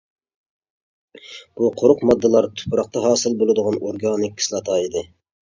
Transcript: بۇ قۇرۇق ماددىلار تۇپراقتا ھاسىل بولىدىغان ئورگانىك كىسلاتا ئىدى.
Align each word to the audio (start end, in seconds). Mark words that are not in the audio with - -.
بۇ 1.61 1.69
قۇرۇق 1.81 2.01
ماددىلار 2.11 2.47
تۇپراقتا 2.63 3.05
ھاسىل 3.05 3.37
بولىدىغان 3.43 3.79
ئورگانىك 3.83 4.35
كىسلاتا 4.43 4.81
ئىدى. 4.81 5.07